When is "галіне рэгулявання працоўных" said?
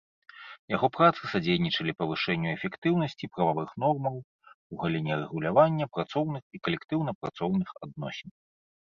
4.83-6.43